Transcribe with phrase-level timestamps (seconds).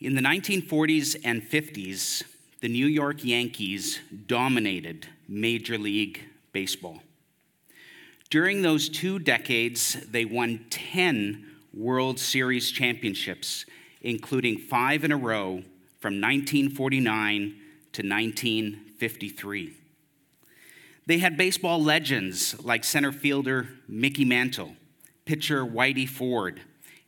[0.00, 2.24] In the 1940s and 50s,
[2.60, 6.20] the New York Yankees dominated Major League
[6.52, 7.00] Baseball.
[8.28, 13.66] During those two decades, they won 10 World Series championships,
[14.02, 15.62] including five in a row
[16.00, 17.54] from 1949
[17.92, 19.76] to 1953.
[21.06, 24.74] They had baseball legends like center fielder Mickey Mantle,
[25.24, 26.62] pitcher Whitey Ford,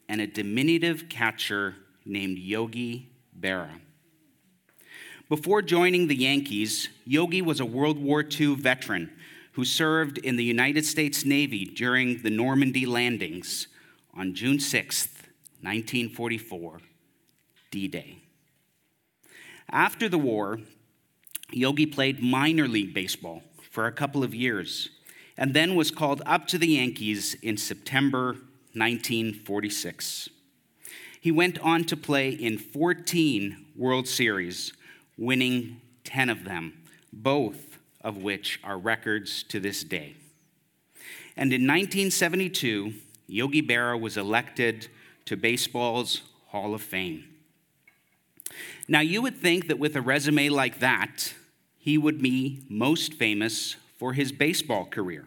[0.09, 1.75] and a diminutive catcher
[2.07, 3.81] named Yogi Berra.
[5.29, 9.11] Before joining the Yankees, Yogi was a World War II veteran
[9.53, 13.67] who served in the United States Navy during the Normandy landings
[14.15, 15.09] on June 6,
[15.63, 16.81] 1944,
[17.71, 18.19] D Day.
[19.69, 20.61] After the war,
[21.51, 24.91] Yogi played minor league baseball for a couple of years
[25.37, 28.37] and then was called up to the Yankees in September
[28.75, 30.31] 1946.
[31.27, 34.73] He went on to play in 14 World Series,
[35.19, 36.75] winning 10 of them,
[37.13, 40.15] both of which are records to this day.
[41.37, 42.93] And in 1972,
[43.27, 44.87] Yogi Berra was elected
[45.25, 47.25] to baseball's Hall of Fame.
[48.87, 51.35] Now, you would think that with a resume like that,
[51.77, 55.27] he would be most famous for his baseball career.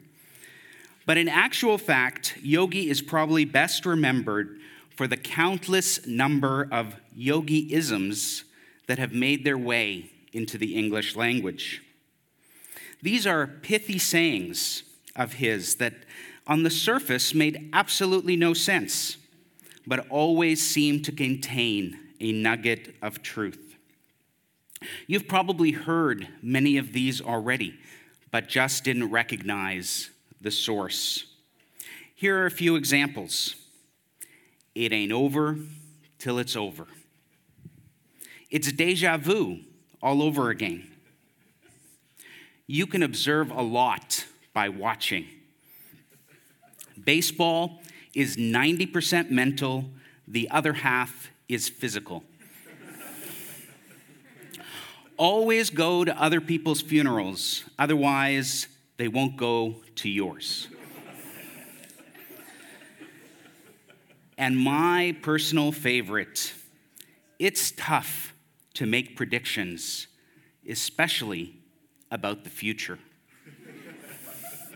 [1.06, 4.60] But in actual fact, Yogi is probably best remembered
[5.00, 8.44] for the countless number of yogi isms
[8.88, 11.82] that have made their way into the English language.
[13.02, 14.84] These are pithy sayings
[15.16, 15.94] of his that
[16.48, 19.16] on the surface made absolutely no sense,
[19.88, 23.78] but always seemed to contain a nugget of truth.
[25.08, 27.80] You've probably heard many of these already,
[28.32, 30.10] but just didn't recognize
[30.42, 31.26] the source.
[32.14, 33.56] Here are a few examples
[34.76, 35.58] It ain't over
[36.18, 36.88] till it's over.
[38.50, 39.60] It's deja vu
[40.02, 40.90] all over again
[42.70, 45.26] you can observe a lot by watching.
[47.04, 47.82] Baseball
[48.14, 49.86] is 90% mental,
[50.28, 52.24] the other half is physical.
[55.18, 60.68] Always go to other people's funerals, otherwise, they won't go to yours.
[64.40, 66.54] And my personal favorite
[67.40, 68.34] it's tough
[68.74, 70.08] to make predictions,
[70.68, 71.56] especially
[72.12, 73.00] about the future.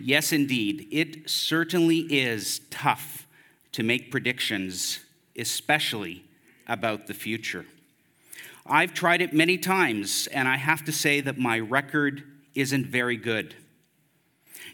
[0.00, 3.28] yes, indeed, it certainly is tough
[3.72, 4.98] to make predictions,
[5.38, 6.24] especially
[6.66, 7.64] about the future.
[8.64, 12.24] I've tried it many times, and I have to say that my record
[12.56, 13.54] isn't very good.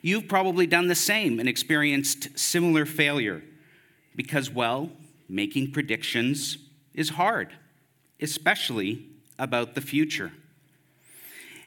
[0.03, 3.43] You've probably done the same and experienced similar failure
[4.17, 4.91] because, well,
[5.29, 6.59] making predictions
[6.93, 7.53] is hard,
[8.21, 9.07] especially
[9.39, 10.33] about the future.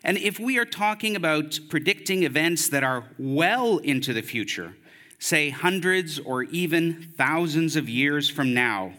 [0.03, 4.75] And if we are talking about predicting events that are well into the future,
[5.17, 8.93] say hundreds or even thousands of years from now,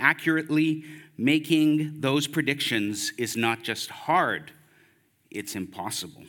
[0.00, 0.84] accurately
[1.18, 4.50] making those predictions is not just hard,
[5.30, 6.24] it's impossible.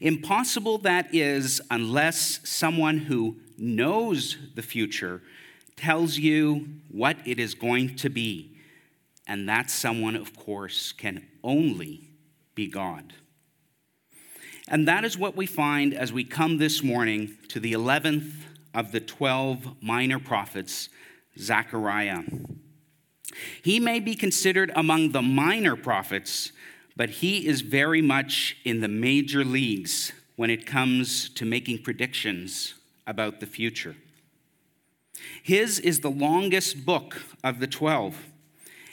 [0.00, 5.22] Impossible, that is, unless someone who knows the future
[5.76, 8.56] tells you what it is going to be.
[9.26, 12.10] And that someone, of course, can only
[12.54, 13.14] be God.
[14.68, 18.32] And that is what we find as we come this morning to the 11th
[18.74, 20.88] of the 12 minor prophets,
[21.38, 22.22] Zechariah.
[23.62, 26.52] He may be considered among the minor prophets,
[26.96, 32.74] but he is very much in the major leagues when it comes to making predictions
[33.06, 33.96] about the future.
[35.42, 38.16] His is the longest book of the 12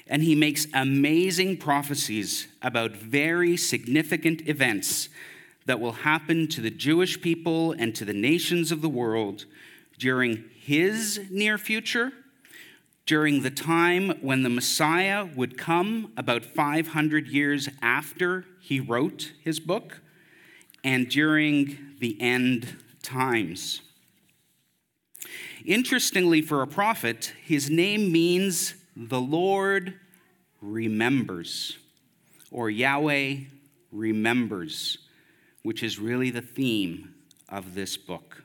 [0.10, 5.08] and he makes amazing prophecies about very significant events
[5.66, 9.46] that will happen to the Jewish people and to the nations of the world
[10.00, 12.12] during his near future,
[13.10, 19.60] during the time when the Messiah would come about 500 years after he wrote his
[19.60, 20.02] book,
[20.84, 23.82] and during the end times.
[25.66, 29.96] Interestingly, for a prophet, his name means the Lord
[30.62, 31.80] remembers,
[32.52, 33.38] or Yahweh
[33.92, 35.00] remembers,
[35.64, 37.16] which is really the theme
[37.50, 38.44] of this book.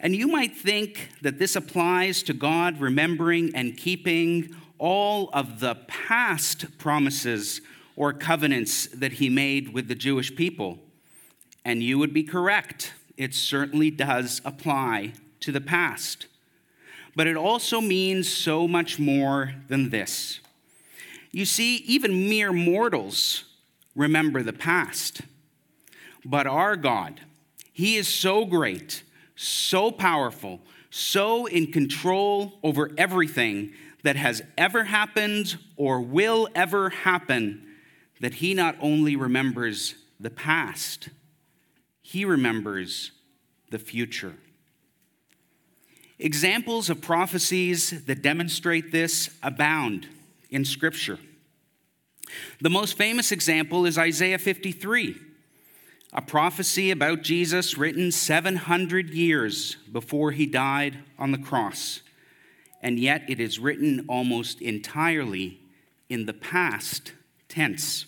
[0.00, 5.74] And you might think that this applies to God remembering and keeping all of the
[5.88, 7.60] past promises
[7.96, 10.78] or covenants that he made with the Jewish people.
[11.64, 12.92] And you would be correct.
[13.16, 16.26] It certainly does apply to the past.
[17.18, 20.38] but it also means so much more than this.
[21.32, 23.42] You see, even mere mortals
[23.96, 25.22] remember the past.
[26.24, 27.20] But our God,
[27.72, 29.02] He is so great,
[29.38, 37.64] so powerful, so in control over everything that has ever happened or will ever happen
[38.20, 41.08] that He not only remembers the past,
[42.02, 43.12] He remembers
[43.70, 44.34] the future.
[46.18, 50.08] Examples of prophecies that demonstrate this abound
[50.50, 51.20] in Scripture.
[52.60, 55.16] The most famous example is Isaiah 53,
[56.12, 62.00] a prophecy about Jesus written 700 years before he died on the cross,
[62.82, 65.60] and yet it is written almost entirely
[66.08, 67.12] in the past
[67.48, 68.06] tense.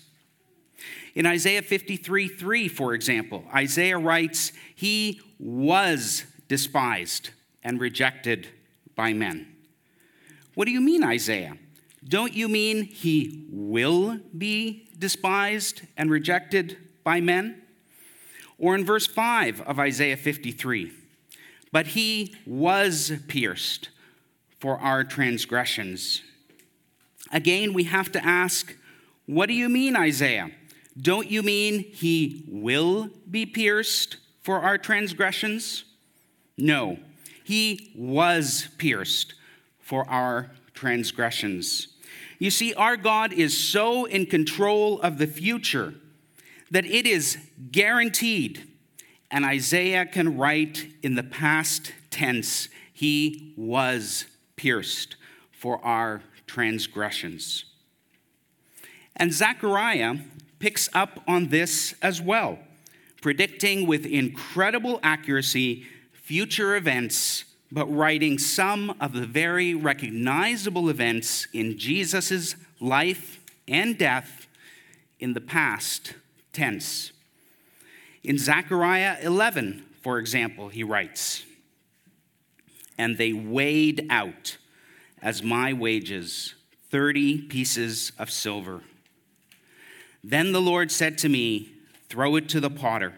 [1.13, 7.31] In Isaiah 53 3, for example, Isaiah writes, He was despised
[7.63, 8.47] and rejected
[8.95, 9.47] by men.
[10.55, 11.57] What do you mean, Isaiah?
[12.03, 17.60] Don't you mean he will be despised and rejected by men?
[18.61, 20.91] Or in verse 5 of Isaiah 53,
[21.71, 23.89] but he was pierced
[24.59, 26.21] for our transgressions.
[27.31, 28.75] Again, we have to ask,
[29.25, 30.51] what do you mean, Isaiah?
[30.95, 35.85] Don't you mean he will be pierced for our transgressions?
[36.55, 36.99] No,
[37.43, 39.33] he was pierced
[39.79, 41.87] for our transgressions.
[42.37, 45.95] You see, our God is so in control of the future
[46.71, 47.37] that it is
[47.71, 48.67] guaranteed.
[49.29, 54.25] And Isaiah can write in the past tense, He was
[54.55, 55.15] pierced
[55.51, 57.65] for our transgressions.
[59.15, 60.15] And Zechariah
[60.59, 62.59] picks up on this as well,
[63.21, 71.77] predicting with incredible accuracy future events but writing some of the very recognizable events in
[71.77, 74.47] Jesus' life and death
[75.19, 76.13] in the past
[76.53, 77.11] tense.
[78.23, 81.43] In Zechariah 11, for example, he writes,
[82.97, 84.57] And they weighed out
[85.21, 86.55] as my wages
[86.89, 88.81] 30 pieces of silver.
[90.23, 91.69] Then the Lord said to me,
[92.09, 93.13] Throw it to the potter.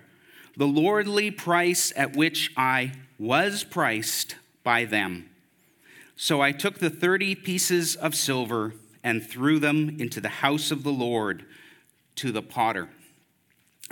[0.55, 5.29] The lordly price at which I was priced by them.
[6.15, 10.83] So I took the 30 pieces of silver and threw them into the house of
[10.83, 11.45] the Lord
[12.15, 12.89] to the potter.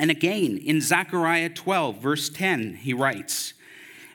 [0.02, 3.54] And again, in Zechariah 12, verse 10, he writes,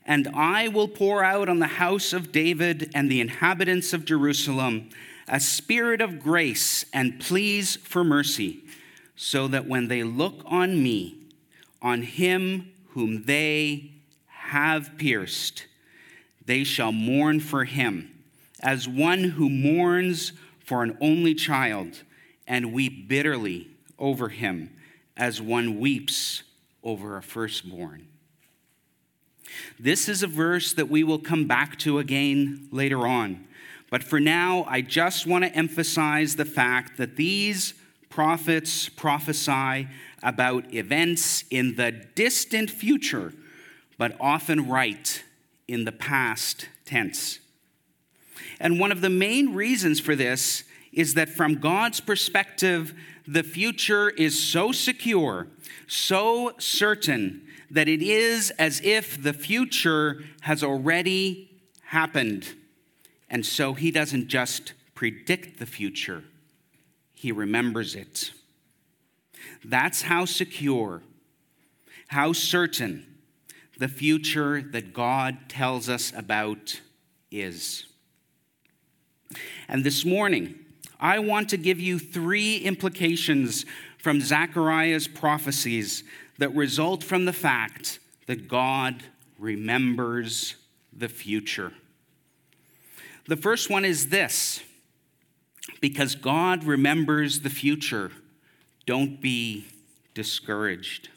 [0.05, 4.91] And I will pour out on the house of David and the inhabitants of Jerusalem
[5.29, 8.65] a spirit of grace and pleas for mercy,
[9.15, 11.19] so that when they look on me,
[11.81, 13.93] on him whom they
[14.27, 15.67] have pierced,
[16.47, 18.11] they shall mourn for him,
[18.59, 22.03] as one who mourns for an only child,
[22.44, 23.69] and weep bitterly
[24.00, 24.71] over him,
[25.17, 26.43] as one weeps
[26.83, 28.07] over a firstborn.
[29.79, 33.47] This is a verse that we will come back to again later on.
[33.91, 37.75] But for now, I just want to emphasize the fact that these
[38.11, 39.89] prophets prophesy
[40.23, 43.33] about events in the distant future,
[43.99, 45.23] but often write
[45.69, 47.39] in the past tense.
[48.59, 50.65] And one of the main reasons for this
[50.96, 52.94] is that from God's perspective,
[53.29, 55.46] the future is so secure,
[55.86, 61.50] so certain, that it is as if the future has already
[61.82, 62.55] happened.
[63.29, 66.24] And so he doesn't just predict the future,
[67.15, 68.32] he remembers it.
[69.65, 71.03] That's how secure,
[72.08, 73.06] how certain
[73.79, 76.81] the future that God tells us about
[77.31, 77.84] is.
[79.69, 80.55] And this morning,
[80.98, 83.65] I want to give you three implications
[83.98, 86.05] from Zechariah's prophecies
[86.38, 89.03] that result from the fact that God
[89.38, 90.56] remembers
[90.93, 91.72] the future.
[93.26, 94.62] The first one is this
[95.81, 98.12] because God remembers the future,
[98.86, 99.67] don't be
[100.15, 101.08] discouraged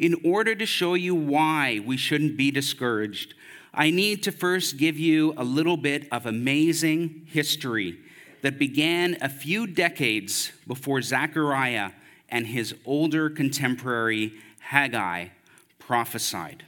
[0.00, 3.34] in order to show you why we shouldn't be discouraged,
[3.72, 7.98] I need to first give you a little bit of amazing history
[8.42, 11.92] that began a few decades before Zechariah
[12.28, 15.28] and his older contemporary Haggai
[15.78, 16.64] prophesied.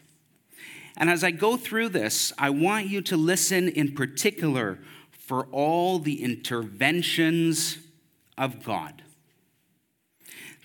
[0.96, 4.78] And as I go through this, I want you to listen in particular
[5.10, 7.78] for all the interventions
[8.36, 9.02] of God.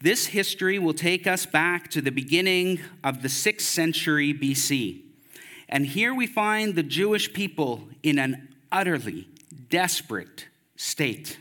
[0.01, 5.01] This history will take us back to the beginning of the 6th century BC.
[5.69, 9.27] And here we find the Jewish people in an utterly
[9.69, 10.47] desperate
[10.77, 11.39] state.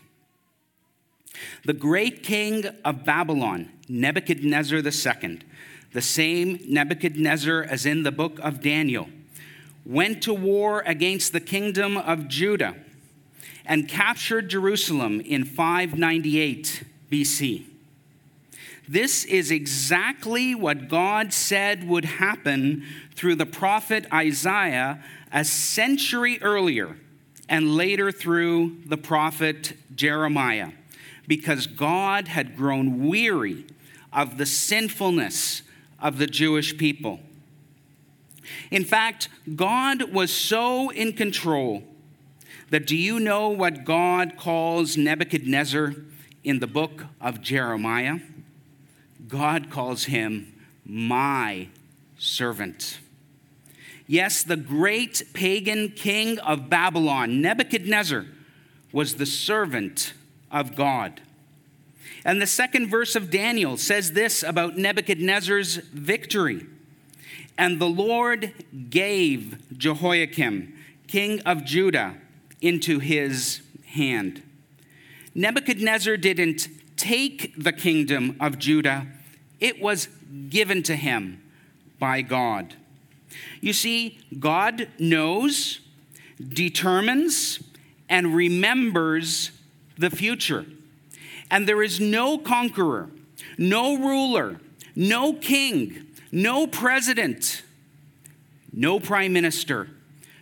[1.64, 5.38] The great king of Babylon, Nebuchadnezzar II,
[5.93, 9.09] the same Nebuchadnezzar as in the book of Daniel,
[9.85, 12.75] went to war against the kingdom of Judah
[13.64, 17.64] and captured Jerusalem in 598 BC.
[18.88, 25.02] This is exactly what God said would happen through the prophet Isaiah
[25.33, 26.97] a century earlier
[27.49, 30.73] and later through the prophet Jeremiah,
[31.26, 33.67] because God had grown weary
[34.12, 35.62] of the sinfulness
[36.00, 37.21] of the Jewish people.
[38.71, 41.83] In fact, God was so in control
[42.71, 45.95] that do you know what God calls Nebuchadnezzar
[46.43, 48.19] in the book of Jeremiah?
[49.29, 50.53] God calls him
[50.85, 51.69] my
[52.19, 52.99] servant.
[54.07, 58.27] Yes, the great pagan king of Babylon, Nebuchadnezzar,
[58.93, 60.13] was the servant
[60.51, 61.21] of God.
[62.25, 66.67] And the second verse of Daniel says this about Nebuchadnezzar's victory.
[67.59, 68.53] And the Lord
[68.91, 70.75] gave Jehoiakim,
[71.07, 72.17] king of Judah,
[72.61, 74.43] into his hand.
[75.35, 79.07] Nebuchadnezzar didn't take the kingdom of Judah,
[79.61, 80.09] it was
[80.49, 81.43] given to him
[81.99, 82.75] by God.
[83.61, 85.81] You see, God knows,
[86.47, 87.61] determines,
[88.09, 89.50] and remembers
[89.99, 90.66] the future.
[91.50, 93.11] And there is no conqueror,
[93.59, 94.61] no ruler,
[94.95, 97.62] no king, no president,
[98.73, 99.88] no prime minister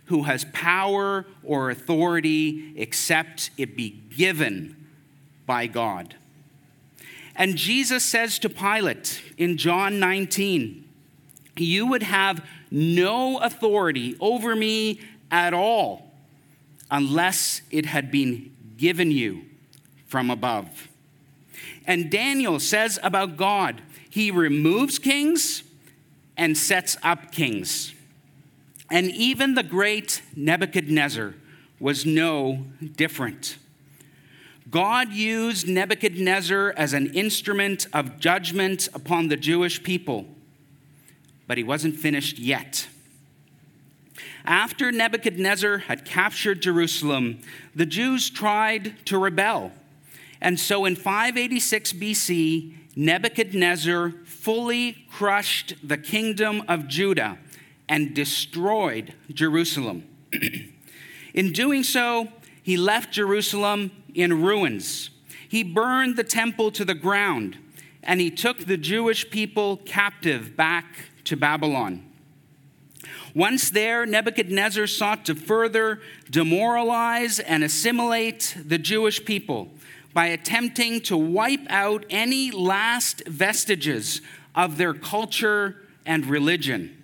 [0.06, 4.76] who has power or authority except it be given
[5.46, 6.14] by God.
[7.36, 10.84] And Jesus says to Pilate in John 19,
[11.56, 16.12] You would have no authority over me at all
[16.90, 19.42] unless it had been given you
[20.06, 20.88] from above.
[21.86, 25.62] And Daniel says about God, He removes kings
[26.36, 27.94] and sets up kings.
[28.90, 31.34] And even the great Nebuchadnezzar
[31.80, 32.66] was no
[32.96, 33.58] different.
[34.70, 40.26] God used Nebuchadnezzar as an instrument of judgment upon the Jewish people,
[41.46, 42.88] but he wasn't finished yet.
[44.44, 47.40] After Nebuchadnezzar had captured Jerusalem,
[47.74, 49.72] the Jews tried to rebel.
[50.40, 57.38] And so in 586 BC, Nebuchadnezzar fully crushed the kingdom of Judah
[57.88, 60.04] and destroyed Jerusalem.
[61.34, 62.28] in doing so,
[62.62, 65.10] he left Jerusalem in ruins.
[65.48, 67.58] He burned the temple to the ground,
[68.02, 70.86] and he took the Jewish people captive back
[71.24, 72.04] to Babylon.
[73.34, 76.00] Once there, Nebuchadnezzar sought to further
[76.30, 79.68] demoralize and assimilate the Jewish people
[80.12, 84.20] by attempting to wipe out any last vestiges
[84.54, 87.02] of their culture and religion.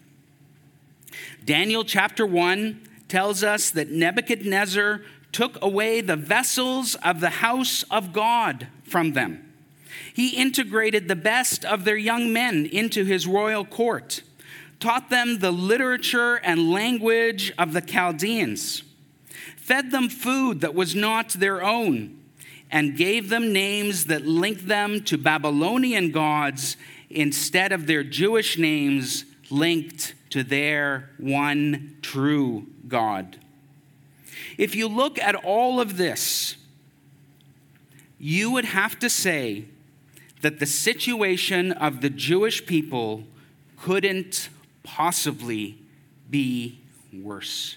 [1.44, 8.12] Daniel chapter 1 tells us that Nebuchadnezzar took away the vessels of the house of
[8.12, 9.49] God from them.
[10.14, 14.22] He integrated the best of their young men into his royal court,
[14.78, 18.82] taught them the literature and language of the Chaldeans,
[19.56, 22.18] fed them food that was not their own,
[22.70, 26.76] and gave them names that linked them to Babylonian gods
[27.08, 33.38] instead of their Jewish names linked to their one true God.
[34.56, 36.56] If you look at all of this,
[38.18, 39.64] you would have to say
[40.42, 43.24] that the situation of the Jewish people
[43.76, 44.48] couldn't
[44.82, 45.78] possibly
[46.28, 46.78] be
[47.12, 47.76] worse.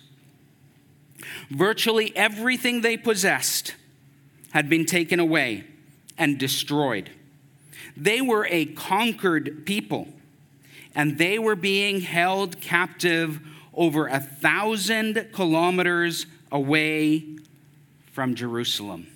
[1.49, 3.75] Virtually everything they possessed
[4.51, 5.63] had been taken away
[6.17, 7.09] and destroyed.
[7.97, 10.07] They were a conquered people
[10.95, 13.39] and they were being held captive
[13.73, 17.25] over a thousand kilometers away
[18.11, 19.07] from Jerusalem.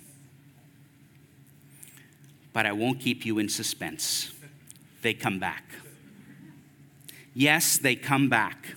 [2.58, 4.32] But I won't keep you in suspense.
[5.02, 5.62] They come back.
[7.32, 8.74] Yes, they come back.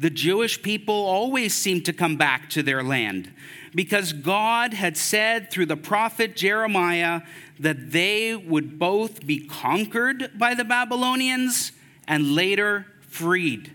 [0.00, 3.32] The Jewish people always seem to come back to their land
[3.72, 7.20] because God had said through the prophet Jeremiah
[7.60, 11.70] that they would both be conquered by the Babylonians
[12.08, 13.74] and later freed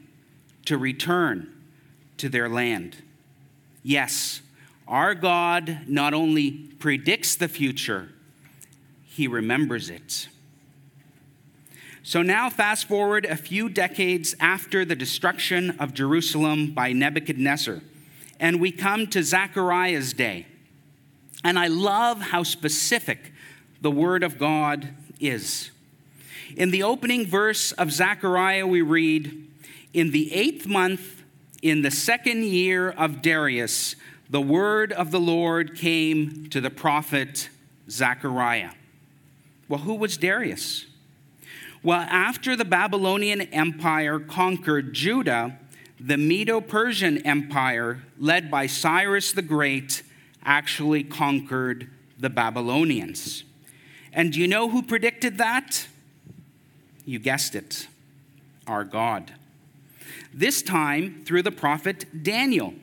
[0.65, 1.49] to return
[2.17, 2.97] to their land.
[3.83, 4.41] Yes,
[4.85, 8.09] our God not only predicts the future,
[9.13, 10.27] he remembers it.
[12.01, 17.81] So now, fast forward a few decades after the destruction of Jerusalem by Nebuchadnezzar,
[18.39, 20.47] and we come to Zechariah's day.
[21.43, 23.31] And I love how specific
[23.81, 24.89] the Word of God
[25.19, 25.69] is.
[26.57, 29.47] In the opening verse of Zechariah, we read,
[29.93, 31.23] In the eighth month,
[31.61, 33.95] in the second year of Darius,
[34.27, 37.49] the word of the Lord came to the prophet
[37.89, 38.71] Zechariah.
[39.67, 40.85] Well, who was Darius?
[41.81, 45.57] Well, after the Babylonian Empire conquered Judah,
[45.99, 50.03] the Medo Persian Empire, led by Cyrus the Great,
[50.43, 53.43] actually conquered the Babylonians.
[54.11, 55.87] And do you know who predicted that?
[57.05, 57.87] You guessed it,
[58.67, 59.33] our God.
[60.33, 62.73] This time through the prophet Daniel,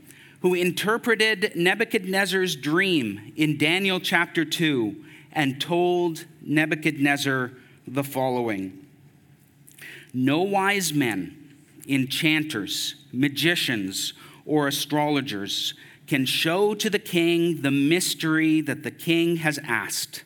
[0.43, 7.53] who interpreted Nebuchadnezzar's dream in Daniel chapter 2 and told Nebuchadnezzar
[7.87, 8.87] the following
[10.13, 11.55] no wise men,
[11.89, 14.13] enchanters, magicians,
[14.45, 15.75] or astrologers
[16.07, 20.25] can show to the king the mystery that the king has asked.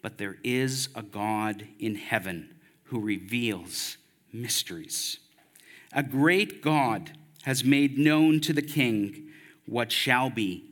[0.00, 3.98] But there is a God in heaven who reveals
[4.32, 5.18] mysteries.
[5.92, 7.12] A great God
[7.42, 9.28] has made known to the king
[9.66, 10.64] what shall be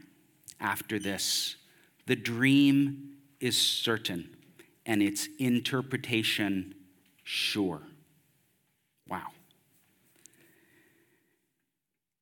[0.59, 1.57] after this.
[2.07, 4.37] The dream is certain,
[4.85, 6.75] and its interpretation
[7.25, 7.83] sure.
[9.09, 9.29] Wow.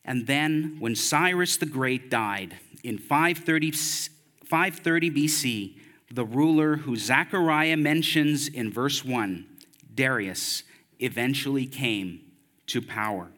[0.04, 5.76] And then, when Cyrus the Great died in 530, 530 BC,
[6.12, 9.46] the ruler who Zechariah mentions in verse 1,
[9.94, 10.64] Darius,
[10.99, 12.20] eventually came
[12.66, 13.30] to power.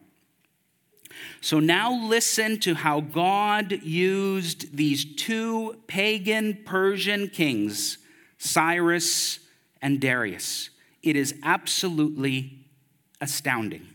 [1.41, 7.97] So now listen to how God used these two pagan Persian kings,
[8.37, 9.39] Cyrus
[9.81, 10.69] and Darius,
[11.01, 12.65] it is absolutely
[13.19, 13.87] astounding.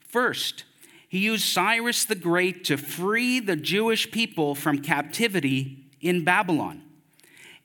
[0.00, 0.64] First,
[1.08, 6.82] he used Cyrus the Great to free the Jewish people from captivity in Babylon.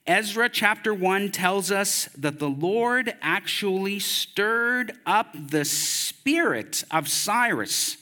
[0.05, 7.97] Ezra chapter 1 tells us that the Lord actually stirred up the spirit of Cyrus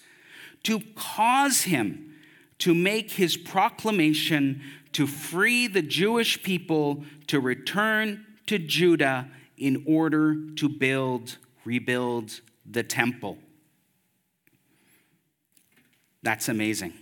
[0.64, 2.14] to cause him
[2.60, 4.62] to make his proclamation
[4.94, 12.84] to free the Jewish people to return to Judah in order to build, rebuild the
[12.84, 13.38] temple.
[16.24, 16.94] That's amazing.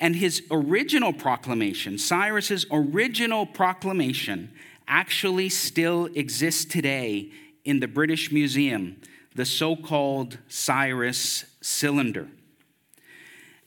[0.00, 4.52] And his original proclamation, Cyrus's original proclamation,
[4.88, 7.30] actually still exists today
[7.64, 9.00] in the British Museum,
[9.36, 12.28] the so called Cyrus Cylinder.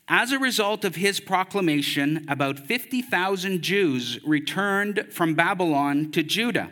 [0.07, 6.71] As a result of his proclamation, about 50,000 Jews returned from Babylon to Judah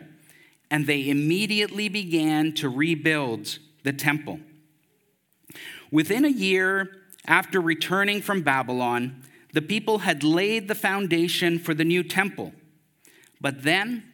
[0.70, 4.40] and they immediately began to rebuild the temple.
[5.90, 6.90] Within a year
[7.26, 9.22] after returning from Babylon,
[9.54, 12.52] the people had laid the foundation for the new temple.
[13.40, 14.12] But then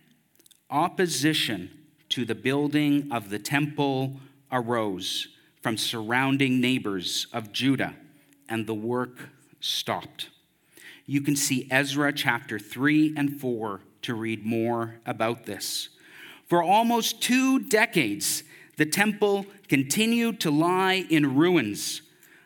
[0.70, 1.70] opposition
[2.10, 4.20] to the building of the temple
[4.50, 5.28] arose
[5.62, 7.94] from surrounding neighbors of Judah,
[8.48, 9.30] and the work
[9.60, 10.28] stopped.
[11.06, 15.88] You can see Ezra chapter 3 and 4 to read more about this.
[16.46, 18.42] For almost two decades,
[18.76, 22.02] the temple continued to lie in ruins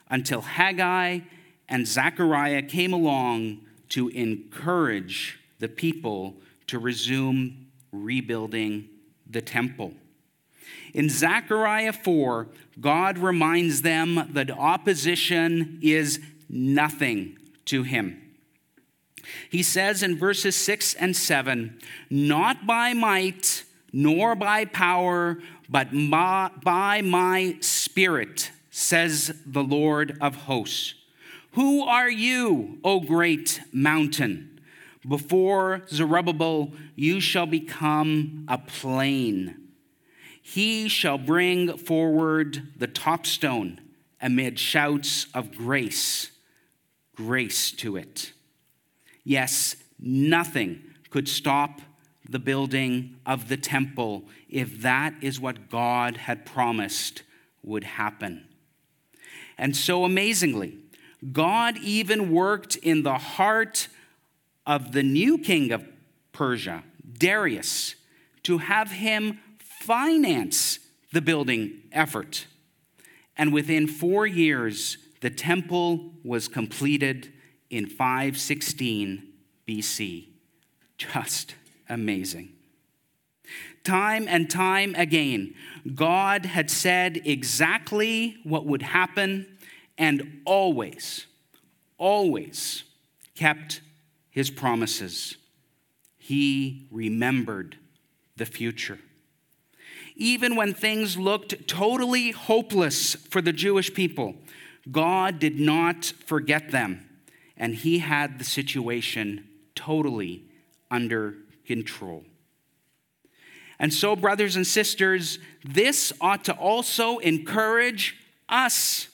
[0.08, 1.20] until Haggai
[1.68, 6.36] and Zechariah came along to encourage the people
[6.68, 8.88] to resume rebuilding
[9.28, 9.92] the temple.
[10.94, 12.48] In Zechariah 4,
[12.80, 18.22] God reminds them that opposition is nothing to him.
[19.50, 21.78] He says in verses 6 and 7
[22.10, 30.94] Not by might, nor by power, but by my spirit, says the Lord of hosts.
[31.52, 34.60] Who are you, O great mountain?
[35.06, 39.67] Before Zerubbabel, you shall become a plain.
[40.48, 43.82] He shall bring forward the top stone
[44.18, 46.30] amid shouts of grace,
[47.14, 48.32] grace to it.
[49.24, 51.82] Yes, nothing could stop
[52.26, 57.24] the building of the temple if that is what God had promised
[57.62, 58.46] would happen.
[59.58, 60.78] And so amazingly,
[61.30, 63.88] God even worked in the heart
[64.66, 65.86] of the new king of
[66.32, 66.84] Persia,
[67.18, 67.96] Darius,
[68.44, 69.40] to have him
[69.88, 70.80] finance
[71.14, 72.46] the building effort.
[73.38, 77.32] And within four years, the temple was completed
[77.70, 79.22] in 516
[79.66, 80.28] BC.
[80.98, 81.54] Just
[81.88, 82.50] amazing.
[83.82, 85.54] Time and time again,
[85.94, 89.46] God had said exactly what would happen
[89.96, 91.26] and always,
[91.96, 92.84] always
[93.34, 93.80] kept
[94.28, 95.38] his promises.
[96.18, 97.78] He remembered
[98.36, 98.98] the future.
[100.20, 104.34] Even when things looked totally hopeless for the Jewish people,
[104.90, 107.08] God did not forget them,
[107.56, 110.42] and he had the situation totally
[110.90, 112.24] under control.
[113.78, 118.16] And so, brothers and sisters, this ought to also encourage
[118.48, 119.06] us.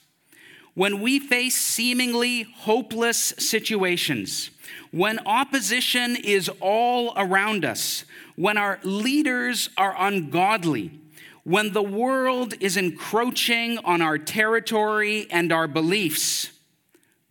[0.73, 4.51] When we face seemingly hopeless situations,
[4.91, 8.05] when opposition is all around us,
[8.37, 11.01] when our leaders are ungodly,
[11.45, 16.51] when the world is encroaching on our territory and our beliefs,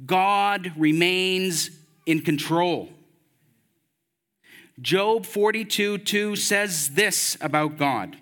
[0.05, 1.71] God remains
[2.05, 2.89] in control.
[4.81, 8.17] Job 42 2 says this about God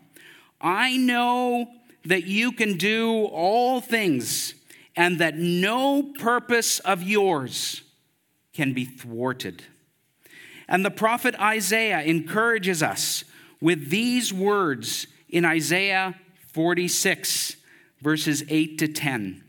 [0.60, 1.68] I know
[2.06, 4.54] that you can do all things,
[4.96, 7.82] and that no purpose of yours
[8.54, 9.64] can be thwarted.
[10.72, 13.26] And the prophet Isaiah encourages us
[13.60, 16.16] with these words in Isaiah
[16.54, 17.58] 46,
[18.02, 19.44] verses 8 to 10.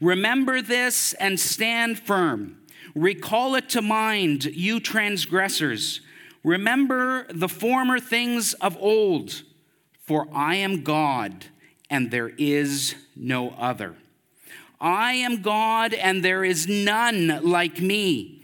[0.00, 2.56] Remember this and stand firm.
[2.94, 6.00] Recall it to mind, you transgressors.
[6.42, 9.42] Remember the former things of old,
[10.00, 11.44] for I am God
[11.90, 13.96] and there is no other.
[14.80, 18.35] I am God and there is none like me,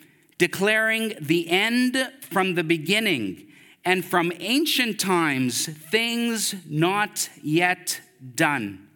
[0.42, 3.46] declaring the end from the beginning
[3.85, 8.00] and from ancient times things not yet
[8.35, 8.88] done,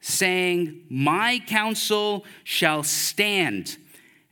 [0.00, 3.78] saying, My counsel shall stand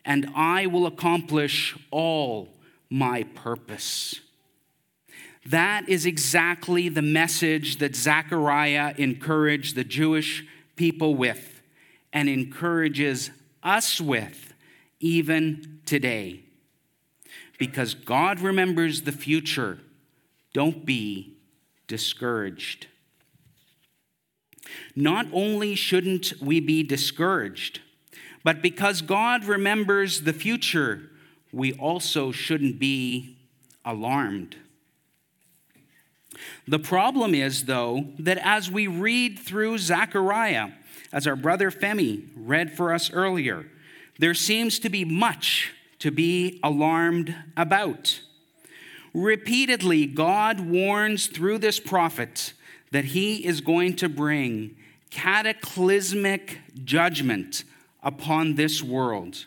[0.04, 2.50] and I will accomplish all
[2.88, 4.20] my purpose.
[5.44, 11.62] That is exactly the message that Zechariah encouraged the Jewish people with
[12.12, 13.30] and encourages
[13.64, 14.54] us with
[15.00, 16.43] even today.
[17.58, 19.78] Because God remembers the future,
[20.52, 21.36] don't be
[21.86, 22.88] discouraged.
[24.96, 27.80] Not only shouldn't we be discouraged,
[28.42, 31.10] but because God remembers the future,
[31.52, 33.36] we also shouldn't be
[33.84, 34.56] alarmed.
[36.66, 40.70] The problem is, though, that as we read through Zechariah,
[41.12, 43.66] as our brother Femi read for us earlier,
[44.18, 45.72] there seems to be much
[46.04, 48.20] to be alarmed about.
[49.14, 52.52] Repeatedly, God warns through this prophet
[52.90, 54.76] that he is going to bring
[55.08, 57.64] cataclysmic judgment
[58.02, 59.46] upon this world.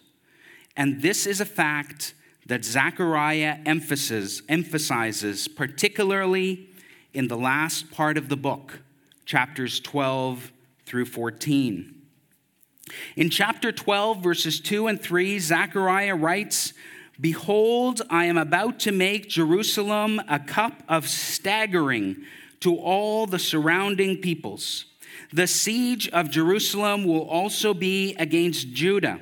[0.76, 2.16] And this is a fact
[2.48, 6.70] that Zechariah emphasizes, emphasizes, particularly
[7.14, 8.80] in the last part of the book,
[9.26, 10.52] chapters 12
[10.88, 11.97] through 14.
[13.16, 16.74] In chapter 12, verses 2 and 3, Zechariah writes,
[17.20, 22.18] Behold, I am about to make Jerusalem a cup of staggering
[22.60, 24.86] to all the surrounding peoples.
[25.34, 29.20] The siege of Jerusalem will also be against Judah.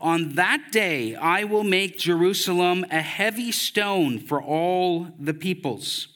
[0.00, 6.08] On that day, I will make Jerusalem a heavy stone for all the peoples.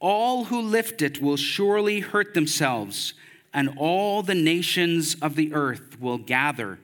[0.00, 3.14] All who lift it will surely hurt themselves,
[3.52, 6.78] and all the nations of the earth will gather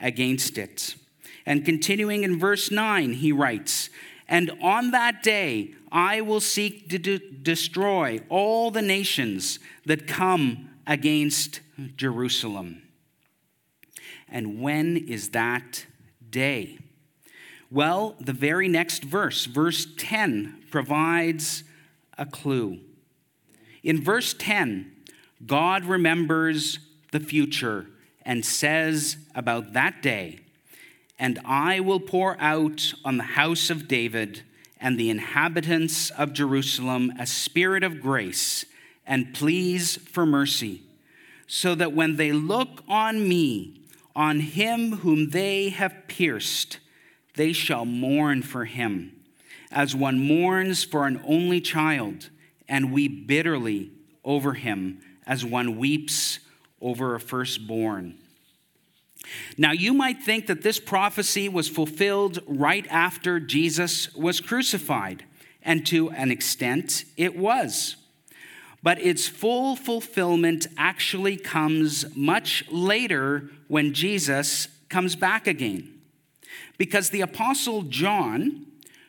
[0.00, 0.94] against it.
[1.46, 3.90] And continuing in verse 9, he writes,
[4.28, 11.60] And on that day I will seek to destroy all the nations that come against
[11.96, 12.82] Jerusalem.
[14.28, 15.86] And when is that
[16.28, 16.78] day?
[17.70, 21.64] Well, the very next verse, verse 10, provides
[22.18, 22.78] a clue.
[23.82, 24.92] In verse 10,
[25.44, 26.78] God remembers
[27.12, 27.86] the future
[28.22, 30.40] and says about that day,
[31.18, 34.42] And I will pour out on the house of David
[34.80, 38.64] and the inhabitants of Jerusalem a spirit of grace
[39.06, 40.82] and pleas for mercy,
[41.46, 43.80] so that when they look on me,
[44.14, 46.78] on him whom they have pierced,
[47.34, 49.12] they shall mourn for him,
[49.70, 52.30] as one mourns for an only child,
[52.68, 53.90] and weep bitterly
[54.24, 55.00] over him,
[55.30, 56.40] as one weeps
[56.82, 58.18] over a firstborn.
[59.56, 65.24] Now, you might think that this prophecy was fulfilled right after Jesus was crucified,
[65.62, 67.96] and to an extent, it was
[68.82, 76.00] but its full fulfillment actually comes much later when Jesus comes back again.
[76.78, 78.66] Because the Apostle John,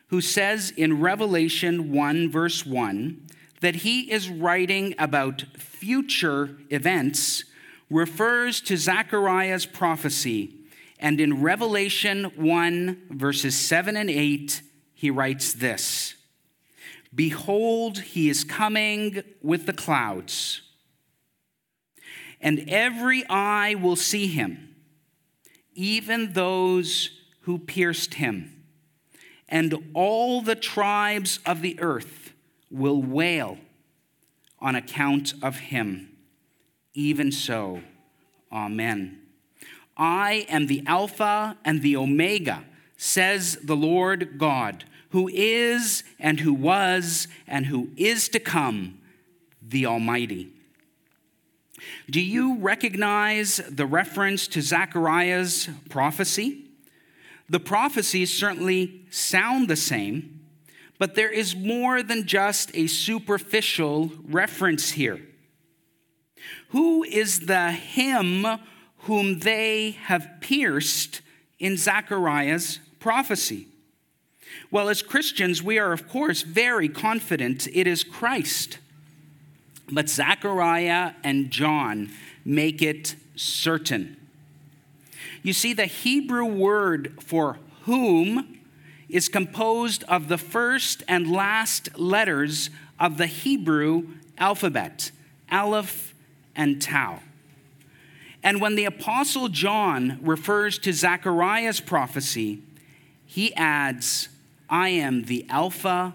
[0.08, 3.21] who says in Revelation 1, verse 1,
[3.62, 7.44] that he is writing about future events,
[7.88, 10.56] refers to Zechariah's prophecy.
[10.98, 14.62] And in Revelation 1, verses 7 and 8,
[14.94, 16.14] he writes this
[17.14, 20.62] Behold, he is coming with the clouds,
[22.40, 24.74] and every eye will see him,
[25.74, 27.10] even those
[27.42, 28.64] who pierced him
[29.48, 32.21] and all the tribes of the earth
[32.72, 33.58] will wail
[34.60, 36.08] on account of him.
[36.94, 37.82] Even so,
[38.52, 39.18] Amen.
[39.96, 42.64] I am the Alpha and the Omega,
[42.96, 48.98] says the Lord God, who is and who was and who is to come,
[49.60, 50.50] the Almighty.
[52.10, 56.66] Do you recognize the reference to Zechariah's prophecy?
[57.48, 60.40] The prophecies certainly sound the same,
[61.02, 65.20] but there is more than just a superficial reference here.
[66.68, 68.46] Who is the him
[68.98, 71.20] whom they have pierced
[71.58, 73.66] in Zechariah's prophecy?
[74.70, 78.78] Well, as Christians, we are, of course, very confident it is Christ.
[79.90, 82.12] But Zechariah and John
[82.44, 84.16] make it certain.
[85.42, 88.60] You see, the Hebrew word for whom
[89.12, 95.12] is composed of the first and last letters of the Hebrew alphabet,
[95.50, 96.14] Aleph
[96.56, 97.20] and Tau.
[98.42, 102.60] And when the Apostle John refers to Zechariah's prophecy,
[103.24, 104.28] he adds,
[104.68, 106.14] I am the Alpha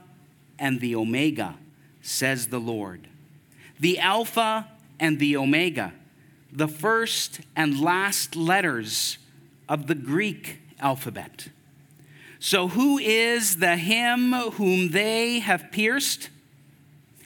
[0.60, 1.56] and the Omega,
[2.02, 3.08] says the Lord.
[3.80, 4.68] The Alpha
[5.00, 5.94] and the Omega
[6.52, 9.18] the first and last letters
[9.68, 11.50] of the Greek alphabet.
[12.40, 16.30] So, who is the him whom they have pierced?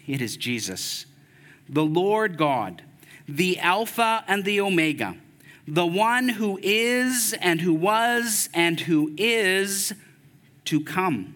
[0.08, 1.06] It is Jesus,
[1.68, 2.82] the Lord God,
[3.28, 5.16] the Alpha and the Omega,
[5.68, 9.94] the one who is and who was and who is
[10.66, 11.36] to come.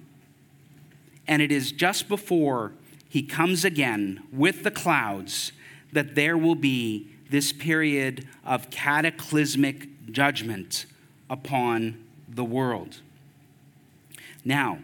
[1.27, 2.73] And it is just before
[3.09, 5.51] he comes again with the clouds
[5.91, 10.85] that there will be this period of cataclysmic judgment
[11.29, 13.01] upon the world.
[14.45, 14.77] Now,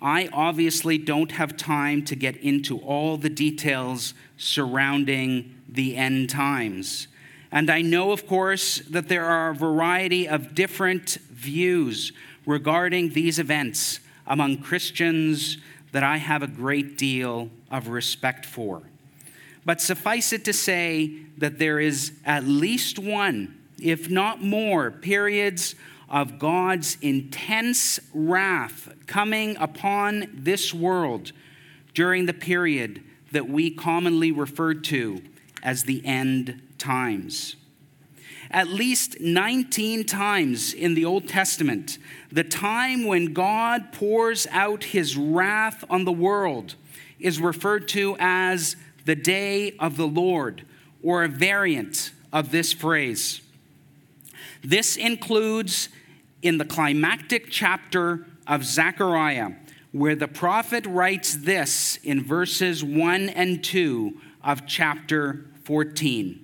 [0.00, 7.08] I obviously don't have time to get into all the details surrounding the end times.
[7.50, 12.12] And I know, of course, that there are a variety of different views
[12.44, 15.56] regarding these events among Christians
[15.92, 18.82] that I have a great deal of respect for.
[19.64, 25.74] But suffice it to say that there is at least one, if not more, periods
[26.08, 31.32] of God's intense wrath coming upon this world
[31.94, 35.22] during the period that we commonly refer to
[35.62, 37.56] as the end times.
[38.50, 41.98] At least 19 times in the Old Testament,
[42.30, 46.76] the time when God pours out his wrath on the world
[47.18, 50.64] is referred to as the day of the Lord,
[51.02, 53.40] or a variant of this phrase.
[54.66, 55.90] This includes
[56.42, 59.52] in the climactic chapter of Zechariah,
[59.92, 66.40] where the prophet writes this in verses 1 and 2 of chapter 14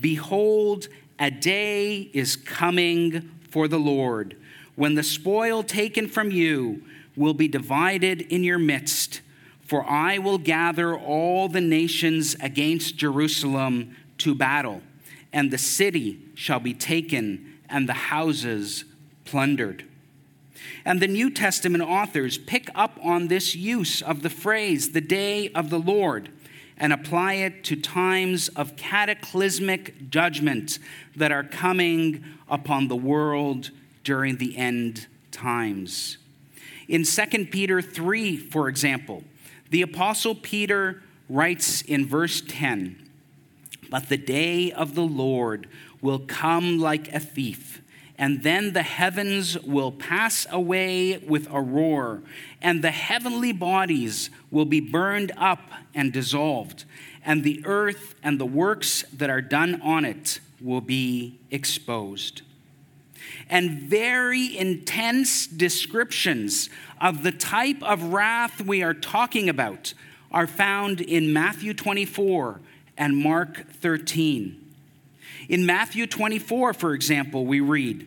[0.00, 0.86] Behold,
[1.18, 4.36] a day is coming for the Lord
[4.76, 6.84] when the spoil taken from you
[7.16, 9.22] will be divided in your midst.
[9.64, 14.82] For I will gather all the nations against Jerusalem to battle,
[15.32, 18.84] and the city shall be taken, and the houses
[19.24, 19.84] plundered.
[20.84, 25.50] And the New Testament authors pick up on this use of the phrase, the day
[25.50, 26.30] of the Lord,
[26.76, 30.78] and apply it to times of cataclysmic judgment
[31.14, 33.70] that are coming upon the world
[34.02, 36.16] during the end times.
[36.88, 39.22] In 2 Peter 3, for example,
[39.70, 43.09] the Apostle Peter writes in verse 10
[43.90, 45.68] But the day of the Lord
[46.00, 47.82] will come like a thief,
[48.16, 52.22] and then the heavens will pass away with a roar,
[52.62, 56.84] and the heavenly bodies will be burned up and dissolved,
[57.24, 62.42] and the earth and the works that are done on it will be exposed.
[63.48, 69.94] And very intense descriptions of the type of wrath we are talking about
[70.30, 72.60] are found in Matthew 24
[73.00, 74.72] and Mark 13.
[75.48, 78.06] In Matthew 24, for example, we read,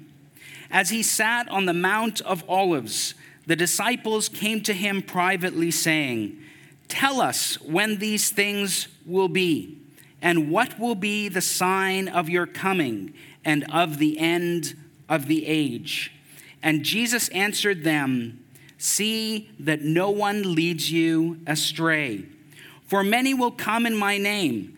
[0.69, 3.15] As he sat on the Mount of Olives,
[3.47, 6.39] the disciples came to him privately, saying,
[6.88, 9.79] Tell us when these things will be,
[10.21, 14.75] and what will be the sign of your coming and of the end
[15.10, 16.13] of the age.
[16.62, 18.45] And Jesus answered them,
[18.77, 22.25] See that no one leads you astray.
[22.86, 24.77] For many will come in my name,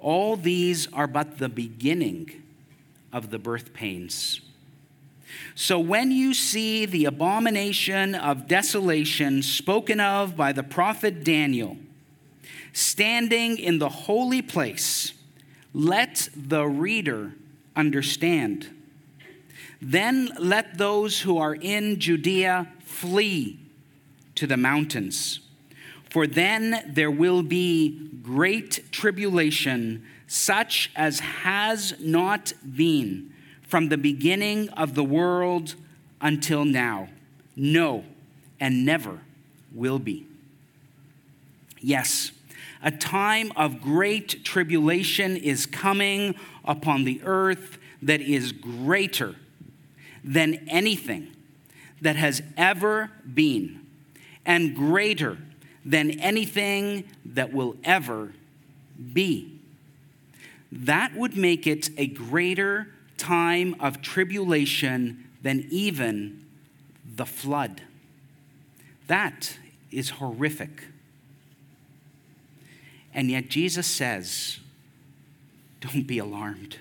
[0.00, 2.42] All these are but the beginning
[3.12, 4.40] of the birth pains.
[5.54, 11.76] So when you see the abomination of desolation spoken of by the prophet Daniel
[12.72, 15.12] standing in the holy place,
[15.74, 17.32] let the reader
[17.76, 18.68] understand.
[19.82, 23.58] Then let those who are in Judea flee
[24.34, 25.40] to the mountains.
[26.10, 34.68] For then there will be great tribulation, such as has not been from the beginning
[34.70, 35.76] of the world
[36.20, 37.08] until now.
[37.54, 38.04] No,
[38.58, 39.20] and never
[39.72, 40.26] will be.
[41.80, 42.32] Yes,
[42.82, 49.36] a time of great tribulation is coming upon the earth that is greater
[50.24, 51.28] than anything
[52.00, 53.86] that has ever been,
[54.44, 55.38] and greater
[55.84, 58.32] than anything that will ever
[59.12, 59.58] be.
[60.70, 66.44] That would make it a greater time of tribulation than even
[67.16, 67.82] the flood.
[69.06, 69.56] That
[69.90, 70.84] is horrific.
[73.12, 74.60] And yet Jesus says,
[75.80, 76.76] don't be alarmed.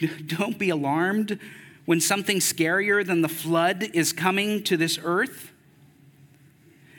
[0.26, 1.40] Don't be alarmed
[1.84, 5.50] when something scarier than the flood is coming to this earth?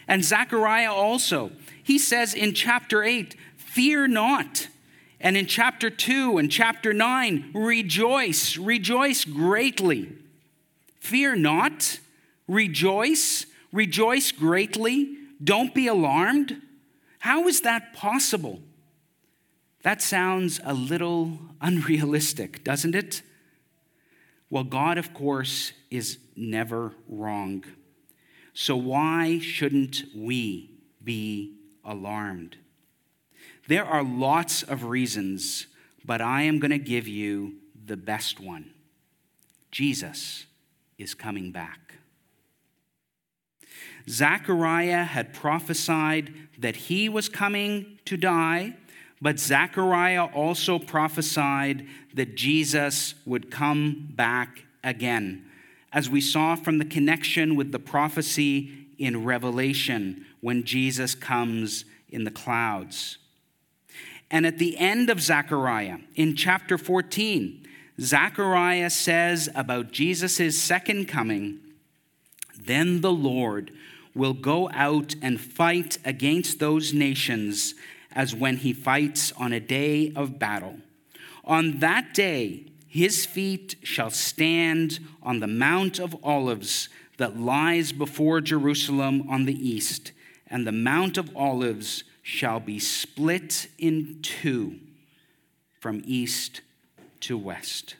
[0.10, 1.52] And Zechariah also,
[1.84, 4.67] he says in chapter 8, Fear not.
[5.22, 10.12] And in chapter 2 and chapter 9, rejoice, rejoice greatly.
[11.00, 12.00] Fear not,
[12.48, 15.15] rejoice, rejoice greatly.
[15.43, 16.60] Don't be alarmed.
[17.19, 18.62] How is that possible?
[19.84, 23.22] That sounds a little unrealistic, doesn't it?
[24.50, 27.63] Well, God, of course, is never wrong.
[28.62, 32.58] So why shouldn't we be alarmed?
[33.69, 35.67] There are lots of reasons,
[36.04, 37.54] but I am going to give you
[37.86, 38.72] the best one
[39.72, 40.45] Jesus
[40.98, 41.93] is coming back.
[44.10, 48.76] Zechariah had prophesied that he was coming to die
[49.22, 55.49] but Zechariah also prophesied that Jesus would come back again,
[55.91, 62.23] as we saw from the connection with the prophecy in Revelation when Jesus comes in
[62.23, 63.17] the clouds.
[64.32, 67.65] And at the end of Zechariah, in chapter 14,
[67.99, 71.60] Zechariah says about Jesus' second coming,
[72.60, 73.71] then the Lord
[74.13, 77.73] will go out and fight against those nations
[78.12, 80.78] as when he fights on a day of battle.
[81.45, 88.41] On that day, his feet shall stand on the Mount of Olives that lies before
[88.41, 90.12] Jerusalem on the east,
[90.47, 94.80] and the Mount of Olives shall be split in two
[95.80, 96.62] from east
[97.21, 97.95] to west.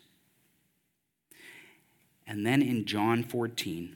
[2.25, 3.95] And then in John 14,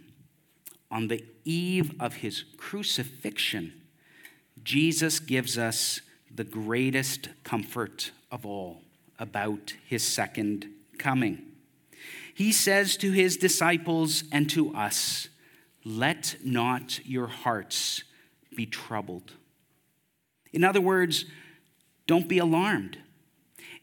[0.92, 3.74] on the eve of his crucifixion,
[4.64, 6.02] Jesus gives us
[6.34, 8.82] the greatest comfort of all
[9.18, 10.68] about his second
[11.04, 11.42] coming.
[12.34, 15.28] He says to his disciples and to us,
[15.84, 18.04] Let not your hearts
[18.56, 19.34] be troubled.
[20.54, 21.26] In other words,
[22.08, 22.98] don't be alarmed.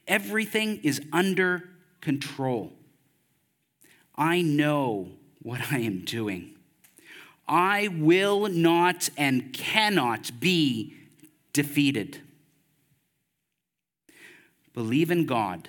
[0.09, 1.69] Everything is under
[2.01, 2.73] control.
[4.17, 5.11] I know
[5.43, 6.57] what I am doing.
[7.47, 10.95] I will not and cannot be
[11.53, 12.21] defeated.
[14.73, 15.69] Believe in God,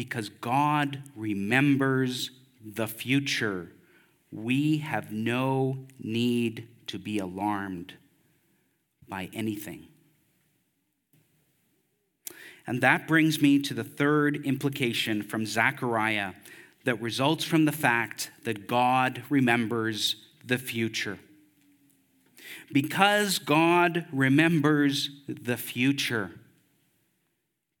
[0.00, 2.30] because God remembers
[2.64, 3.70] the future,
[4.32, 7.92] we have no need to be alarmed
[9.06, 9.88] by anything.
[12.66, 16.32] And that brings me to the third implication from Zechariah
[16.84, 21.18] that results from the fact that God remembers the future.
[22.72, 26.30] Because God remembers the future,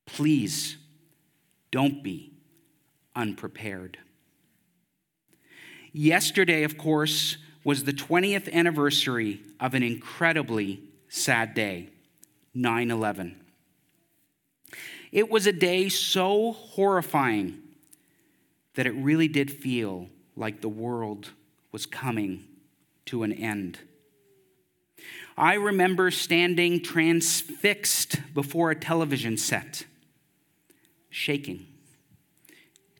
[0.04, 0.76] please
[1.70, 2.32] don't be
[3.14, 3.98] unprepared.
[5.92, 11.88] Yesterday, of course, was the 20th anniversary of an incredibly sad day
[12.54, 13.36] 9 11.
[15.12, 17.58] It was a day so horrifying
[18.74, 21.30] that it really did feel like the world
[21.72, 22.44] was coming
[23.06, 23.80] to an end.
[25.36, 29.84] I remember standing transfixed before a television set,
[31.10, 31.66] shaking,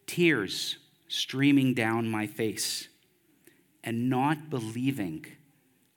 [0.06, 0.76] tears
[1.08, 2.88] streaming down my face,
[3.82, 5.24] and not believing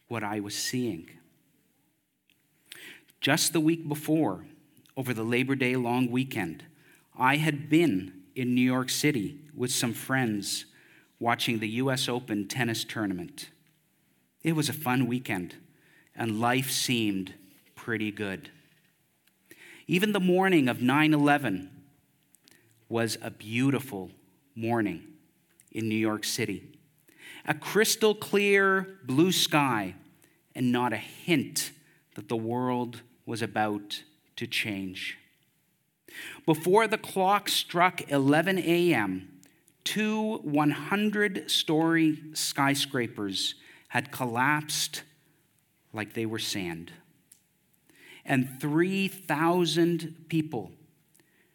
[0.08, 1.10] what I was seeing.
[3.20, 4.46] Just the week before,
[4.96, 6.64] over the Labor Day long weekend,
[7.18, 10.66] I had been in New York City with some friends
[11.20, 13.50] watching the US Open tennis tournament.
[14.44, 15.56] It was a fun weekend,
[16.16, 17.34] and life seemed
[17.76, 18.50] pretty good.
[19.88, 21.70] Even the morning of 9 11
[22.94, 24.12] was a beautiful
[24.54, 25.02] morning
[25.72, 26.78] in New York City.
[27.48, 29.96] A crystal clear blue sky,
[30.54, 31.72] and not a hint
[32.14, 34.04] that the world was about
[34.36, 35.18] to change.
[36.46, 39.42] Before the clock struck 11 a.m.,
[39.84, 43.56] two 100 story skyscrapers
[43.88, 45.02] had collapsed
[45.94, 46.92] like they were sand.
[48.24, 50.74] And 3,000 people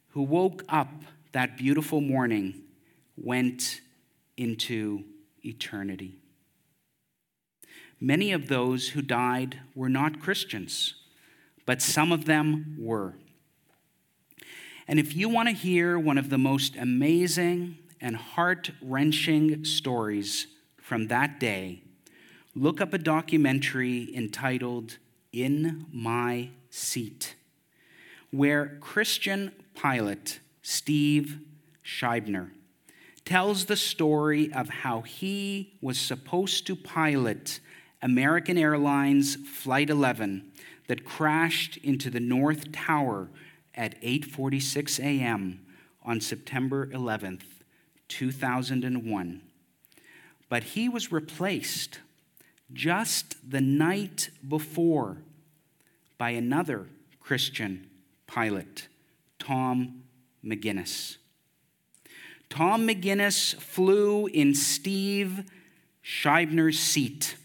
[0.09, 0.91] who woke up
[1.33, 2.63] that beautiful morning
[3.17, 3.81] went
[4.37, 5.05] into
[5.45, 6.15] eternity.
[8.01, 10.95] Many of those who died were not Christians,
[11.67, 13.15] but some of them were.
[14.87, 20.47] And if you want to hear one of the most amazing and heart wrenching stories
[20.81, 21.83] from that day,
[22.55, 24.97] look up a documentary entitled
[25.33, 27.35] In My Seat,
[28.31, 30.39] where Christian pilot
[30.69, 31.41] Steve
[31.83, 32.51] Scheibner
[33.25, 37.59] tells the story of how he was supposed to pilot
[38.03, 40.53] American Airlines Flight 11
[40.87, 43.31] that crashed into the North Tower
[43.75, 45.65] at 8:46 a.m.
[46.03, 47.63] on September 11th,
[48.09, 49.41] 2001.
[50.51, 52.01] But he was replaced
[52.75, 55.23] just the night before
[56.19, 56.89] by another
[57.21, 57.89] Christian
[58.27, 58.89] pilot,
[59.39, 60.03] Tom
[60.45, 61.17] McGuinness.
[62.49, 65.51] Tom McGuinness flew in Steve
[66.03, 67.37] Scheibner's seat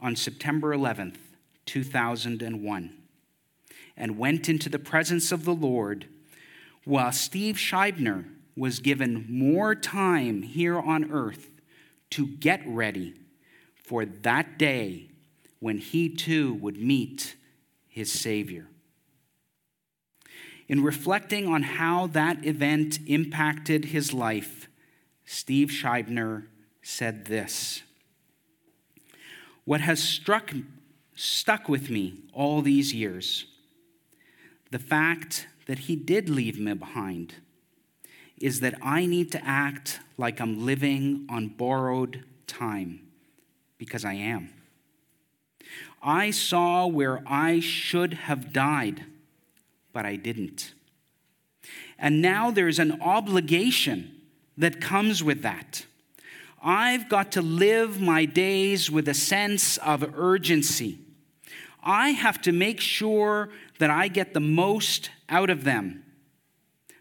[0.00, 1.18] on September 11th,
[1.66, 2.92] 2001,
[3.96, 6.06] and went into the presence of the Lord
[6.84, 8.24] while Steve Scheibner
[8.56, 11.50] was given more time here on earth
[12.10, 13.14] to get ready
[13.76, 15.08] for that day
[15.60, 17.36] when he too would meet
[17.86, 18.66] his Savior.
[20.68, 24.68] In reflecting on how that event impacted his life,
[25.24, 26.46] Steve Scheibner
[26.82, 27.82] said this
[29.64, 30.52] What has struck,
[31.14, 33.46] stuck with me all these years,
[34.70, 37.36] the fact that he did leave me behind,
[38.38, 43.00] is that I need to act like I'm living on borrowed time,
[43.78, 44.50] because I am.
[46.02, 49.04] I saw where I should have died
[49.98, 50.74] but I didn't.
[51.98, 54.14] And now there's an obligation
[54.56, 55.86] that comes with that.
[56.62, 61.00] I've got to live my days with a sense of urgency.
[61.82, 63.48] I have to make sure
[63.80, 66.04] that I get the most out of them.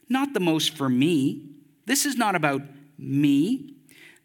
[0.09, 1.51] Not the most for me.
[1.85, 2.63] This is not about
[2.97, 3.75] me.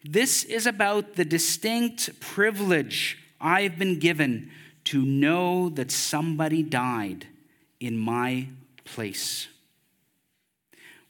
[0.03, 4.49] This is about the distinct privilege I've been given
[4.85, 7.27] to know that somebody died
[7.79, 8.47] in my
[8.85, 9.47] place.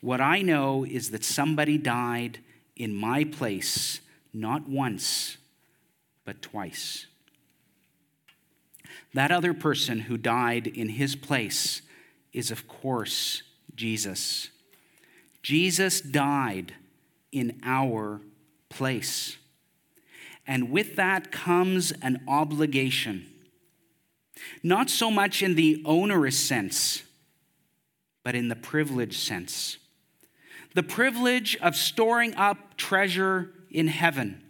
[0.01, 2.39] What I know is that somebody died
[2.75, 4.01] in my place,
[4.33, 5.37] not once,
[6.25, 7.05] but twice.
[9.13, 11.81] That other person who died in his place
[12.33, 13.43] is, of course,
[13.75, 14.49] Jesus.
[15.41, 16.73] Jesus died
[17.31, 18.21] in our
[18.69, 19.37] place.
[20.47, 23.25] And with that comes an obligation.
[24.61, 27.03] Not so much in the onerous sense,
[28.23, 29.77] but in the privilege sense.
[30.73, 34.41] The privilege of storing up treasure in heaven.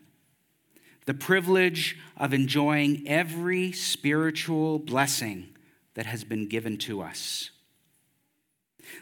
[1.06, 5.50] The privilege of enjoying every spiritual blessing
[5.96, 7.50] that has been given to us.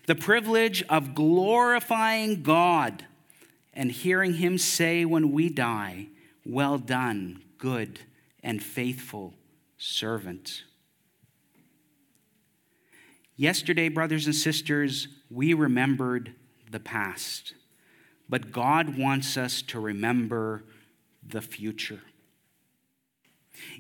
[0.08, 3.06] The privilege of glorifying God
[3.74, 6.08] and hearing Him say when we die,
[6.46, 8.00] Well done, good
[8.44, 9.36] and faithful
[9.78, 10.64] servant.
[13.42, 16.36] Yesterday, brothers and sisters, we remembered
[16.70, 17.56] the past,
[18.30, 20.64] but God wants us to remember
[21.28, 22.02] the future.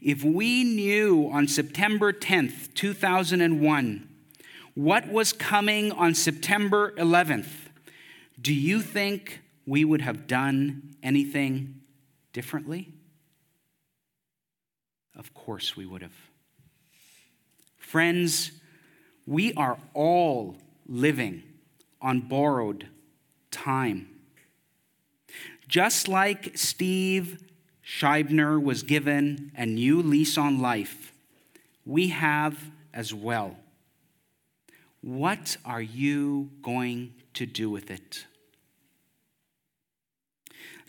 [0.01, 4.09] If we knew on September 10th, 2001,
[4.73, 7.67] what was coming on September 11th,
[8.41, 11.81] do you think we would have done anything
[12.33, 12.95] differently?
[15.15, 16.15] Of course we would have.
[17.77, 18.53] Friends,
[19.31, 20.57] we are all
[20.89, 21.41] living
[22.01, 22.85] on borrowed
[23.49, 24.09] time.
[25.69, 27.41] Just like Steve
[27.81, 31.13] Scheibner was given a new lease on life,
[31.85, 33.55] we have as well.
[34.99, 38.25] What are you going to do with it?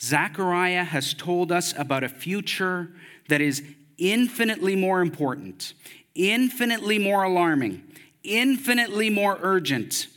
[0.01, 2.91] Zechariah has told us about a future
[3.29, 3.63] that is
[3.99, 5.75] infinitely more important,
[6.17, 7.85] infinitely more alarming,
[8.25, 10.09] infinitely more urgent,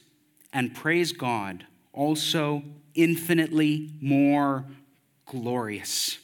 [0.53, 4.65] and praise God, also infinitely more
[5.25, 6.17] glorious.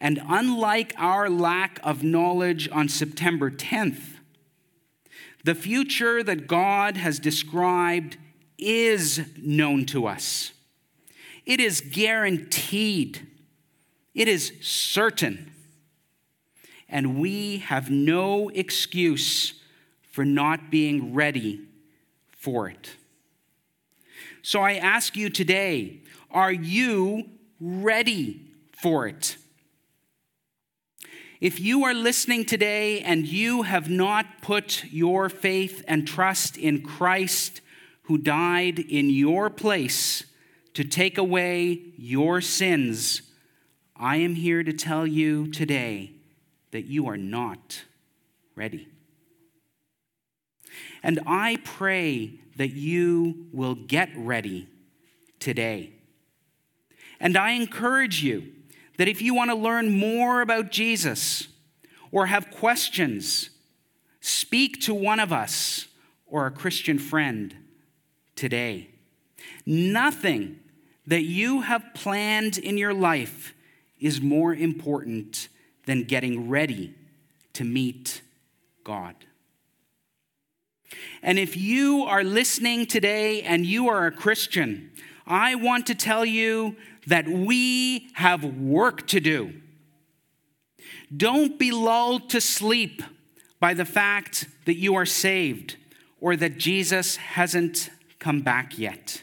[0.00, 4.18] And unlike our lack of knowledge on September 10th,
[5.44, 8.16] the future that God has described
[8.58, 10.52] is known to us.
[11.46, 13.26] It is guaranteed.
[14.14, 15.52] It is certain.
[16.88, 19.54] And we have no excuse
[20.18, 21.60] for not being ready
[22.32, 22.96] for it.
[24.42, 26.00] So I ask you today
[26.32, 28.40] are you ready
[28.72, 29.36] for it?
[31.40, 36.82] If you are listening today and you have not put your faith and trust in
[36.82, 37.60] Christ
[38.02, 40.24] who died in your place
[40.74, 43.22] to take away your sins,
[43.94, 46.10] I am here to tell you today
[46.72, 47.84] that you are not
[48.56, 48.88] ready.
[51.02, 54.68] And I pray that you will get ready
[55.38, 55.92] today.
[57.20, 58.52] And I encourage you
[58.96, 61.48] that if you want to learn more about Jesus
[62.10, 63.50] or have questions,
[64.20, 65.86] speak to one of us
[66.26, 67.54] or a Christian friend
[68.36, 68.90] today.
[69.64, 70.60] Nothing
[71.06, 73.54] that you have planned in your life
[73.98, 75.48] is more important
[75.86, 76.94] than getting ready
[77.54, 78.20] to meet
[78.84, 79.14] God.
[81.22, 84.90] And if you are listening today and you are a Christian,
[85.26, 86.76] I want to tell you
[87.06, 89.54] that we have work to do.
[91.14, 93.02] Don't be lulled to sleep
[93.60, 95.76] by the fact that you are saved
[96.20, 99.22] or that Jesus hasn't come back yet.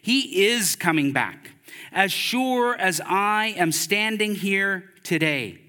[0.00, 1.50] He is coming back,
[1.92, 5.60] as sure as I am standing here today.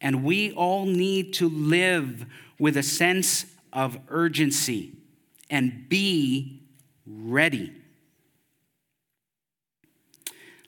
[0.00, 2.26] And we all need to live
[2.58, 4.92] with a sense of urgency
[5.50, 6.62] and be
[7.06, 7.72] ready.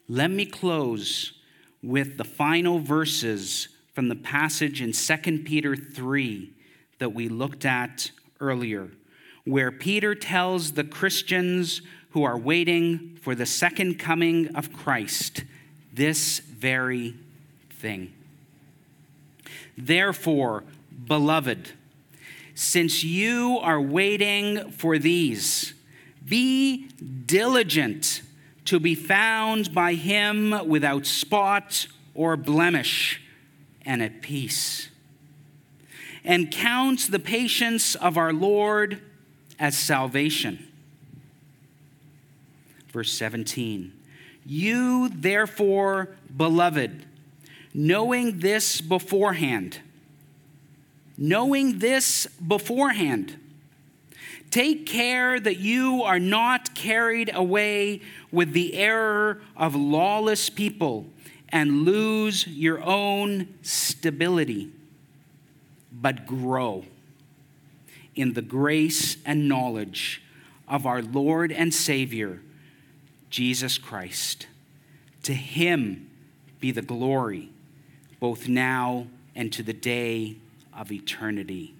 [0.08, 1.32] Let me close
[1.82, 6.52] with the final verses from the passage in 2 Peter 3
[6.98, 8.90] that we looked at earlier,
[9.44, 11.80] where Peter tells the Christians
[12.10, 15.44] who are waiting for the second coming of Christ
[15.92, 17.14] this very
[17.70, 18.12] thing.
[19.76, 20.64] Therefore,
[21.06, 21.72] beloved,
[22.56, 25.74] since you are waiting for these,
[26.26, 26.88] be
[27.26, 28.22] diligent
[28.64, 33.20] to be found by him without spot or blemish
[33.84, 34.88] and at peace.
[36.24, 39.02] And count the patience of our Lord
[39.58, 40.66] as salvation.
[42.88, 43.92] Verse 17
[44.46, 47.04] You, therefore, beloved,
[47.74, 49.80] knowing this beforehand,
[51.18, 53.38] knowing this beforehand,
[54.50, 58.00] Take care that you are not carried away
[58.30, 61.06] with the error of lawless people
[61.50, 64.70] and lose your own stability,
[65.92, 66.84] but grow
[68.14, 70.22] in the grace and knowledge
[70.66, 72.40] of our Lord and Savior,
[73.30, 74.46] Jesus Christ.
[75.24, 76.08] To him
[76.60, 77.50] be the glory,
[78.20, 80.36] both now and to the day
[80.76, 81.74] of eternity.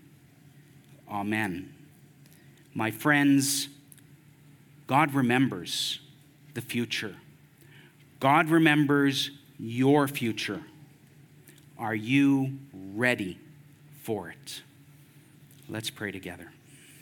[1.10, 1.72] Amen.
[2.74, 3.68] My friends,
[4.86, 6.00] God remembers
[6.54, 7.16] the future.
[8.20, 10.62] God remembers your future.
[11.78, 12.58] Are you
[12.94, 13.38] ready
[14.02, 14.62] for it?
[15.68, 16.50] Let's pray together.